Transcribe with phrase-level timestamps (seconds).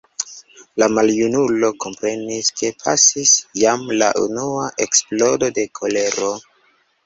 [0.83, 3.35] La maljunulo komprenis, ke pasis
[3.67, 6.37] jam la unua eksplodo de kolero.